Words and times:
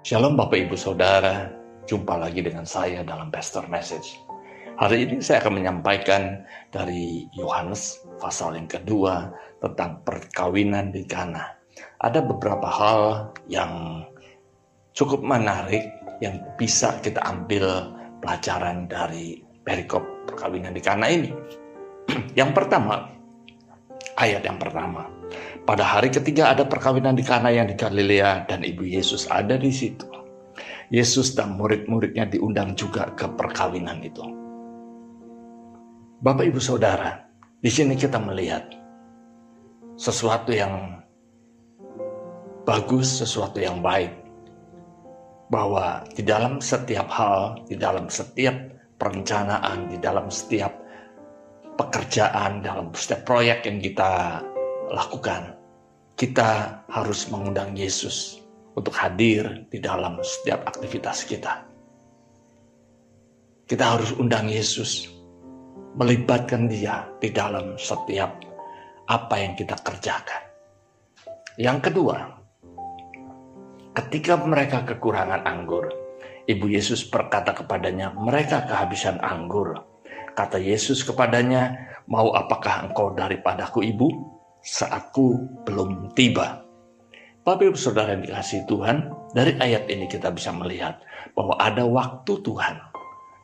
Shalom 0.00 0.40
Bapak 0.40 0.56
Ibu 0.56 0.72
Saudara, 0.72 1.52
jumpa 1.84 2.16
lagi 2.16 2.40
dengan 2.40 2.64
saya 2.64 3.04
dalam 3.04 3.28
Pastor 3.28 3.68
Message. 3.68 4.16
Hari 4.80 5.04
ini 5.04 5.20
saya 5.20 5.44
akan 5.44 5.60
menyampaikan 5.60 6.48
dari 6.72 7.28
Yohanes 7.36 8.08
pasal 8.16 8.56
yang 8.56 8.72
kedua 8.72 9.28
tentang 9.60 10.00
perkawinan 10.00 10.96
di 10.96 11.04
Kana. 11.04 11.44
Ada 12.00 12.24
beberapa 12.24 12.64
hal 12.64 13.28
yang 13.52 14.00
cukup 14.96 15.20
menarik 15.20 15.92
yang 16.24 16.40
bisa 16.56 16.96
kita 17.04 17.20
ambil 17.28 17.92
pelajaran 18.24 18.88
dari 18.88 19.44
perikop 19.60 20.24
perkawinan 20.24 20.72
di 20.72 20.80
Kana 20.80 21.12
ini. 21.12 21.28
yang 22.40 22.56
pertama, 22.56 23.12
ayat 24.16 24.40
yang 24.40 24.56
pertama. 24.56 25.17
Pada 25.64 25.84
hari 25.84 26.12
ketiga 26.12 26.52
ada 26.52 26.66
perkawinan 26.68 27.16
di 27.16 27.24
Kana 27.26 27.50
yang 27.50 27.66
di 27.66 27.74
Galilea 27.74 28.46
dan 28.46 28.62
Ibu 28.62 28.84
Yesus 28.84 29.26
ada 29.30 29.58
di 29.58 29.72
situ. 29.72 30.06
Yesus 30.88 31.36
dan 31.36 31.56
murid-muridnya 31.60 32.28
diundang 32.28 32.72
juga 32.72 33.12
ke 33.12 33.28
perkawinan 33.28 34.00
itu. 34.00 34.24
Bapak 36.18 36.48
Ibu 36.48 36.58
Saudara, 36.58 37.14
di 37.60 37.70
sini 37.70 37.94
kita 37.94 38.16
melihat 38.18 38.64
sesuatu 40.00 40.50
yang 40.50 41.04
bagus, 42.64 43.20
sesuatu 43.20 43.60
yang 43.60 43.84
baik. 43.84 44.14
Bahwa 45.48 46.04
di 46.12 46.20
dalam 46.24 46.60
setiap 46.60 47.08
hal, 47.08 47.64
di 47.68 47.76
dalam 47.76 48.12
setiap 48.12 48.56
perencanaan, 49.00 49.88
di 49.88 49.96
dalam 49.96 50.28
setiap 50.28 50.76
pekerjaan, 51.78 52.60
dalam 52.60 52.92
setiap 52.92 53.24
proyek 53.24 53.64
yang 53.64 53.78
kita 53.80 54.42
lakukan, 54.90 55.54
kita 56.18 56.82
harus 56.90 57.30
mengundang 57.30 57.78
Yesus 57.78 58.42
untuk 58.74 58.94
hadir 58.94 59.66
di 59.70 59.78
dalam 59.78 60.18
setiap 60.22 60.66
aktivitas 60.66 61.26
kita. 61.26 61.62
Kita 63.68 63.84
harus 63.84 64.14
undang 64.16 64.48
Yesus, 64.48 65.06
melibatkan 65.98 66.70
Dia 66.70 67.04
di 67.20 67.28
dalam 67.34 67.76
setiap 67.76 68.38
apa 69.10 69.34
yang 69.38 69.58
kita 69.58 69.76
kerjakan. 69.82 70.42
Yang 71.58 71.90
kedua, 71.90 72.16
ketika 73.98 74.38
mereka 74.38 74.86
kekurangan 74.86 75.42
anggur, 75.42 75.90
Ibu 76.48 76.64
Yesus 76.70 77.04
berkata 77.04 77.52
kepadanya, 77.52 78.14
"Mereka 78.16 78.64
kehabisan 78.70 79.20
anggur." 79.20 79.74
Kata 80.32 80.56
Yesus 80.56 81.04
kepadanya, 81.04 81.76
"Mau 82.08 82.32
apakah 82.32 82.88
engkau 82.88 83.12
daripadaku, 83.12 83.84
Ibu?" 83.84 84.37
Saatku 84.68 85.48
belum 85.64 86.12
tiba. 86.12 86.60
Ibu 87.48 87.80
Saudara 87.80 88.12
yang 88.12 88.28
dikasih 88.28 88.68
Tuhan, 88.68 89.08
dari 89.32 89.56
ayat 89.56 89.88
ini 89.88 90.04
kita 90.04 90.28
bisa 90.28 90.52
melihat 90.52 91.00
bahwa 91.32 91.56
ada 91.56 91.88
waktu 91.88 92.36
Tuhan 92.44 92.76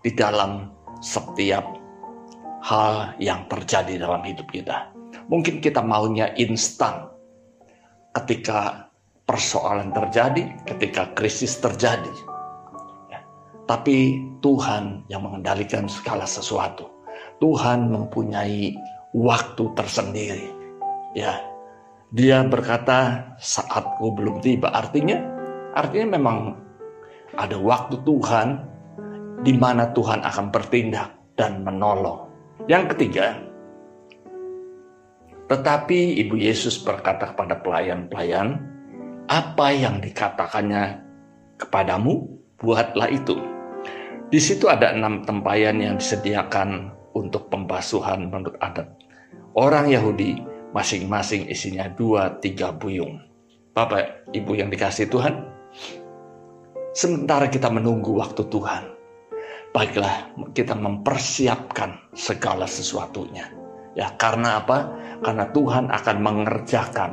di 0.04 0.12
dalam 0.12 0.68
setiap 1.00 1.64
hal 2.60 3.16
yang 3.16 3.48
terjadi 3.48 3.96
dalam 3.96 4.20
hidup 4.28 4.44
kita. 4.52 4.92
Mungkin 5.32 5.64
kita 5.64 5.80
maunya 5.80 6.36
instan 6.36 7.08
ketika 8.12 8.92
persoalan 9.24 9.88
terjadi, 9.96 10.52
ketika 10.68 11.08
krisis 11.16 11.56
terjadi. 11.56 12.12
Ya. 13.08 13.24
Tapi 13.64 14.20
Tuhan 14.44 15.08
yang 15.08 15.24
mengendalikan 15.24 15.88
segala 15.88 16.28
sesuatu. 16.28 16.92
Tuhan 17.40 17.88
mempunyai 17.88 18.76
waktu 19.16 19.64
tersendiri 19.72 20.63
Ya, 21.14 21.38
dia 22.10 22.42
berkata 22.42 23.30
saatku 23.38 24.14
belum 24.18 24.42
tiba. 24.42 24.70
Artinya, 24.74 25.18
artinya 25.74 26.18
memang 26.18 26.58
ada 27.38 27.54
waktu 27.58 28.02
Tuhan 28.02 28.48
di 29.46 29.54
mana 29.54 29.90
Tuhan 29.94 30.22
akan 30.26 30.46
bertindak 30.50 31.14
dan 31.38 31.62
menolong. 31.62 32.30
Yang 32.66 32.94
ketiga, 32.94 33.38
tetapi 35.50 36.18
Ibu 36.24 36.40
Yesus 36.40 36.80
berkata 36.80 37.34
kepada 37.34 37.60
pelayan-pelayan, 37.60 38.58
apa 39.28 39.66
yang 39.76 40.00
dikatakannya 40.00 41.04
kepadamu, 41.60 42.26
buatlah 42.56 43.12
itu. 43.12 43.36
Di 44.32 44.40
situ 44.40 44.66
ada 44.72 44.96
enam 44.96 45.22
tempayan 45.22 45.78
yang 45.78 45.94
disediakan 46.00 46.90
untuk 47.12 47.52
pembasuhan 47.52 48.32
menurut 48.32 48.56
adat. 48.58 48.88
Orang 49.54 49.92
Yahudi 49.92 50.53
masing-masing 50.74 51.46
isinya 51.46 51.86
dua 51.86 52.42
tiga 52.42 52.74
buyung. 52.74 53.22
Bapak, 53.70 54.26
Ibu 54.34 54.58
yang 54.58 54.68
dikasih 54.74 55.06
Tuhan, 55.06 55.46
sementara 56.94 57.46
kita 57.46 57.70
menunggu 57.70 58.18
waktu 58.18 58.42
Tuhan, 58.50 58.90
baiklah 59.70 60.34
kita 60.50 60.74
mempersiapkan 60.74 62.10
segala 62.14 62.66
sesuatunya. 62.66 63.50
Ya, 63.94 64.10
karena 64.18 64.58
apa? 64.62 64.90
Karena 65.22 65.46
Tuhan 65.54 65.90
akan 65.94 66.16
mengerjakan, 66.18 67.10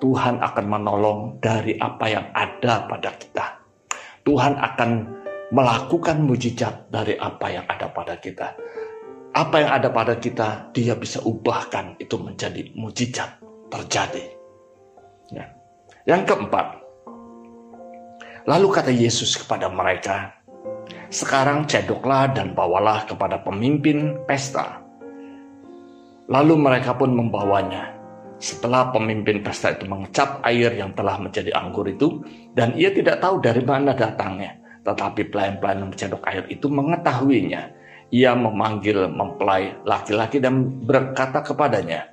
Tuhan 0.00 0.36
akan 0.44 0.64
menolong 0.68 1.40
dari 1.40 1.80
apa 1.80 2.04
yang 2.08 2.28
ada 2.36 2.84
pada 2.84 3.10
kita. 3.16 3.46
Tuhan 4.24 4.60
akan 4.60 4.90
melakukan 5.50 6.20
mujizat 6.20 6.92
dari 6.92 7.16
apa 7.16 7.46
yang 7.48 7.64
ada 7.66 7.88
pada 7.90 8.20
kita 8.20 8.52
apa 9.30 9.62
yang 9.62 9.70
ada 9.70 9.88
pada 9.94 10.18
kita, 10.18 10.74
dia 10.74 10.98
bisa 10.98 11.22
ubahkan 11.22 11.94
itu 12.02 12.18
menjadi 12.18 12.66
mujizat 12.74 13.38
terjadi. 13.70 14.26
Ya. 15.30 15.46
Yang 16.02 16.34
keempat, 16.34 16.66
lalu 18.50 18.66
kata 18.74 18.90
Yesus 18.90 19.38
kepada 19.38 19.70
mereka, 19.70 20.34
sekarang 21.14 21.70
cedoklah 21.70 22.34
dan 22.34 22.58
bawalah 22.58 23.06
kepada 23.06 23.38
pemimpin 23.46 24.18
pesta. 24.26 24.82
Lalu 26.30 26.54
mereka 26.58 26.94
pun 26.94 27.14
membawanya. 27.14 27.98
Setelah 28.40 28.88
pemimpin 28.88 29.44
pesta 29.44 29.76
itu 29.76 29.84
mengecap 29.84 30.40
air 30.48 30.72
yang 30.72 30.96
telah 30.96 31.20
menjadi 31.20 31.52
anggur 31.54 31.84
itu, 31.86 32.24
dan 32.56 32.72
ia 32.72 32.88
tidak 32.90 33.20
tahu 33.20 33.38
dari 33.38 33.60
mana 33.60 33.92
datangnya, 33.92 34.56
tetapi 34.80 35.28
pelayan-pelayan 35.28 35.92
mencedok 35.92 36.22
air 36.24 36.48
itu 36.48 36.66
mengetahuinya 36.72 37.79
ia 38.10 38.34
memanggil 38.34 39.06
mempelai 39.06 39.78
laki-laki 39.86 40.42
dan 40.42 40.82
berkata 40.82 41.46
kepadanya, 41.46 42.10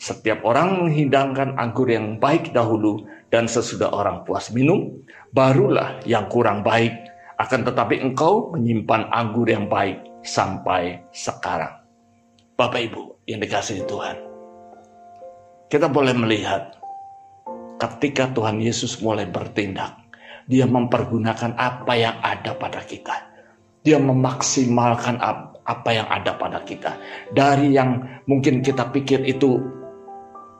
setiap 0.00 0.44
orang 0.48 0.84
menghidangkan 0.84 1.56
anggur 1.60 1.88
yang 1.88 2.16
baik 2.16 2.52
dahulu 2.52 3.04
dan 3.32 3.48
sesudah 3.48 3.92
orang 3.92 4.24
puas 4.24 4.52
minum, 4.52 5.00
barulah 5.32 6.00
yang 6.04 6.28
kurang 6.28 6.64
baik. 6.64 6.92
Akan 7.40 7.64
tetapi 7.64 8.04
engkau 8.04 8.52
menyimpan 8.52 9.08
anggur 9.08 9.48
yang 9.48 9.64
baik 9.64 9.96
sampai 10.20 11.00
sekarang. 11.12 11.72
Bapak 12.60 12.92
Ibu 12.92 13.24
yang 13.24 13.40
dikasih 13.40 13.88
Tuhan. 13.88 14.20
Kita 15.72 15.88
boleh 15.88 16.12
melihat 16.12 16.76
ketika 17.80 18.28
Tuhan 18.36 18.60
Yesus 18.60 19.00
mulai 19.00 19.24
bertindak, 19.24 19.96
dia 20.44 20.68
mempergunakan 20.68 21.56
apa 21.56 21.92
yang 21.96 22.20
ada 22.20 22.52
pada 22.52 22.84
kita 22.84 23.29
dia 23.80 23.96
memaksimalkan 23.96 25.16
apa 25.64 25.90
yang 25.92 26.08
ada 26.10 26.36
pada 26.36 26.60
kita. 26.66 26.96
Dari 27.32 27.72
yang 27.72 28.02
mungkin 28.28 28.60
kita 28.60 28.92
pikir 28.92 29.24
itu 29.24 29.60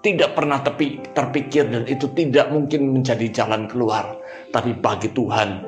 tidak 0.00 0.32
pernah 0.32 0.64
terpikir 0.64 1.68
dan 1.68 1.84
itu 1.84 2.08
tidak 2.16 2.48
mungkin 2.48 2.96
menjadi 2.96 3.28
jalan 3.28 3.68
keluar. 3.68 4.16
Tapi 4.54 4.72
bagi 4.80 5.12
Tuhan, 5.12 5.60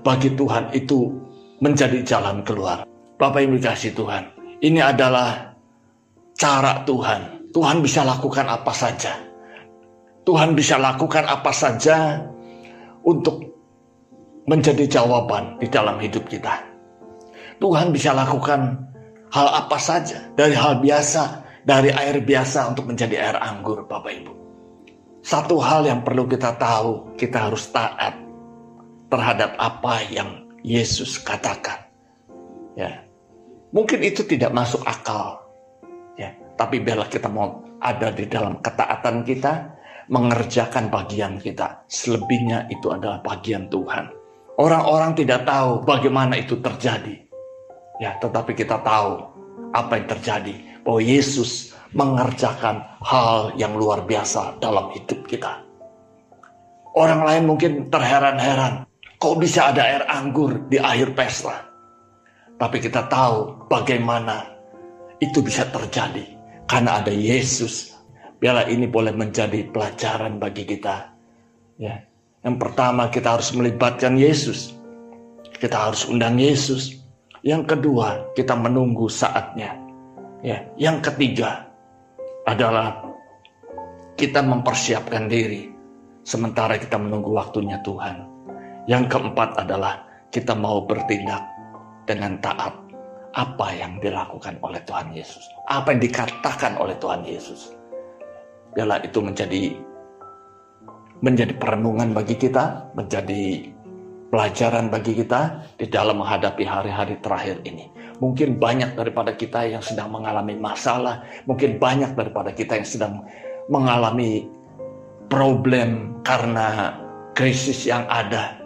bagi 0.00 0.32
Tuhan 0.32 0.72
itu 0.72 1.12
menjadi 1.60 2.00
jalan 2.00 2.40
keluar. 2.46 2.88
Bapak 3.20 3.44
yang 3.44 3.52
dikasih 3.60 3.92
Tuhan, 3.92 4.32
ini 4.64 4.80
adalah 4.80 5.52
cara 6.32 6.80
Tuhan. 6.88 7.52
Tuhan 7.52 7.84
bisa 7.84 8.00
lakukan 8.06 8.48
apa 8.48 8.72
saja. 8.72 9.12
Tuhan 10.24 10.56
bisa 10.56 10.80
lakukan 10.80 11.26
apa 11.28 11.52
saja 11.52 12.22
untuk 13.04 13.44
menjadi 14.48 14.88
jawaban 14.88 15.60
di 15.60 15.68
dalam 15.68 16.00
hidup 16.00 16.24
kita. 16.30 16.69
Tuhan 17.60 17.92
bisa 17.92 18.16
lakukan 18.16 18.88
hal 19.30 19.48
apa 19.52 19.76
saja 19.76 20.32
dari 20.32 20.56
hal 20.56 20.80
biasa, 20.80 21.44
dari 21.62 21.92
air 21.92 22.24
biasa 22.24 22.72
untuk 22.72 22.88
menjadi 22.88 23.20
air 23.20 23.36
anggur, 23.36 23.84
Bapak 23.84 24.12
Ibu. 24.16 24.32
Satu 25.20 25.60
hal 25.60 25.84
yang 25.84 26.00
perlu 26.00 26.24
kita 26.24 26.56
tahu, 26.56 27.14
kita 27.20 27.52
harus 27.52 27.68
taat 27.68 28.16
terhadap 29.12 29.52
apa 29.60 30.00
yang 30.08 30.48
Yesus 30.64 31.20
katakan. 31.20 31.84
Ya. 32.72 33.04
Mungkin 33.70 34.00
itu 34.02 34.24
tidak 34.24 34.50
masuk 34.56 34.80
akal. 34.88 35.44
Ya, 36.16 36.32
tapi 36.56 36.80
biarlah 36.80 37.06
kita 37.06 37.28
mau 37.28 37.60
ada 37.78 38.08
di 38.10 38.24
dalam 38.26 38.58
ketaatan 38.64 39.22
kita, 39.22 39.76
mengerjakan 40.08 40.88
bagian 40.88 41.36
kita. 41.36 41.84
Selebihnya 41.86 42.66
itu 42.72 42.88
adalah 42.88 43.20
bagian 43.20 43.68
Tuhan. 43.68 44.10
Orang-orang 44.56 45.12
tidak 45.14 45.44
tahu 45.44 45.84
bagaimana 45.84 46.40
itu 46.40 46.58
terjadi. 46.58 47.29
Ya, 48.00 48.16
tetapi 48.16 48.56
kita 48.56 48.80
tahu 48.80 49.20
apa 49.76 50.00
yang 50.00 50.08
terjadi. 50.08 50.54
Bahwa 50.80 51.00
Yesus 51.04 51.76
mengerjakan 51.92 52.80
hal 53.04 53.52
yang 53.60 53.76
luar 53.76 54.02
biasa 54.08 54.56
dalam 54.58 54.88
hidup 54.96 55.28
kita. 55.28 55.60
Orang 56.96 57.22
lain 57.22 57.44
mungkin 57.46 57.86
terheran-heran, 57.92 58.88
kok 59.20 59.36
bisa 59.38 59.70
ada 59.70 59.82
air 59.84 60.02
anggur 60.10 60.58
di 60.66 60.80
akhir 60.80 61.14
pesta? 61.14 61.70
Tapi 62.58 62.76
kita 62.82 63.06
tahu 63.06 63.68
bagaimana 63.72 64.44
itu 65.20 65.40
bisa 65.40 65.68
terjadi 65.68 66.24
karena 66.68 67.00
ada 67.00 67.12
Yesus. 67.12 67.96
Biarlah 68.40 68.68
ini 68.72 68.88
boleh 68.88 69.12
menjadi 69.12 69.68
pelajaran 69.68 70.40
bagi 70.40 70.64
kita. 70.64 71.12
Ya. 71.76 72.04
Yang 72.40 72.56
pertama 72.56 73.12
kita 73.12 73.36
harus 73.36 73.52
melibatkan 73.52 74.16
Yesus. 74.16 74.76
Kita 75.60 75.88
harus 75.88 76.08
undang 76.08 76.40
Yesus. 76.40 76.99
Yang 77.40 77.76
kedua, 77.76 78.36
kita 78.36 78.52
menunggu 78.52 79.08
saatnya. 79.08 79.72
Ya, 80.44 80.64
yang 80.76 81.00
ketiga 81.00 81.68
adalah 82.44 83.00
kita 84.16 84.44
mempersiapkan 84.44 85.28
diri 85.28 85.68
sementara 86.24 86.76
kita 86.76 87.00
menunggu 87.00 87.32
waktunya 87.32 87.80
Tuhan. 87.80 88.28
Yang 88.88 89.16
keempat 89.16 89.56
adalah 89.56 90.04
kita 90.28 90.52
mau 90.52 90.84
bertindak 90.84 91.44
dengan 92.04 92.36
taat 92.44 92.72
apa 93.32 93.68
yang 93.72 93.96
dilakukan 94.02 94.58
oleh 94.60 94.82
Tuhan 94.84 95.14
Yesus, 95.14 95.44
apa 95.70 95.94
yang 95.94 96.00
dikatakan 96.02 96.76
oleh 96.76 96.96
Tuhan 96.98 97.22
Yesus. 97.22 97.72
Biarlah 98.74 99.00
itu 99.02 99.18
menjadi 99.22 99.74
menjadi 101.20 101.52
perenungan 101.56 102.16
bagi 102.16 102.34
kita, 102.36 102.90
menjadi 102.96 103.70
pelajaran 104.30 104.88
bagi 104.88 105.18
kita 105.18 105.74
di 105.76 105.90
dalam 105.90 106.22
menghadapi 106.22 106.62
hari-hari 106.62 107.18
terakhir 107.18 107.60
ini. 107.66 107.90
Mungkin 108.22 108.62
banyak 108.62 108.94
daripada 108.94 109.34
kita 109.34 109.66
yang 109.66 109.82
sedang 109.82 110.14
mengalami 110.14 110.54
masalah, 110.54 111.26
mungkin 111.44 111.82
banyak 111.82 112.14
daripada 112.14 112.54
kita 112.54 112.78
yang 112.78 112.88
sedang 112.88 113.14
mengalami 113.66 114.46
problem 115.26 116.22
karena 116.22 116.94
krisis 117.34 117.90
yang 117.90 118.06
ada. 118.06 118.56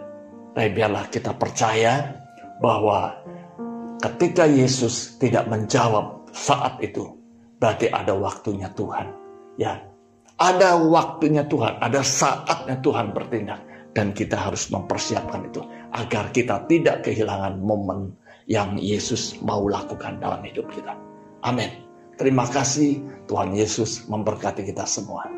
Tapi 0.55 0.69
biarlah 0.71 1.09
kita 1.11 1.35
percaya 1.35 2.15
bahwa 2.61 3.15
ketika 3.99 4.47
Yesus 4.47 5.17
tidak 5.19 5.49
menjawab 5.49 6.29
saat 6.31 6.79
itu, 6.79 7.15
berarti 7.59 7.89
ada 7.91 8.13
waktunya 8.15 8.69
Tuhan. 8.75 9.07
Ya, 9.55 9.81
ada 10.35 10.75
waktunya 10.75 11.47
Tuhan, 11.47 11.79
ada 11.79 12.03
saatnya 12.03 12.75
Tuhan 12.83 13.15
bertindak. 13.15 13.74
Dan 13.95 14.11
kita 14.11 14.35
harus 14.35 14.67
mempersiapkan 14.67 15.47
itu 15.47 15.63
agar 15.95 16.27
kita 16.35 16.67
tidak 16.67 17.07
kehilangan 17.07 17.63
momen 17.63 18.11
yang 18.51 18.75
Yesus 18.75 19.39
mau 19.39 19.65
lakukan 19.65 20.19
dalam 20.19 20.43
hidup 20.43 20.67
kita. 20.75 20.93
Amin. 21.47 21.71
Terima 22.15 22.47
kasih 22.47 22.99
Tuhan 23.27 23.55
Yesus 23.55 24.07
memberkati 24.07 24.63
kita 24.67 24.87
semua. 24.87 25.34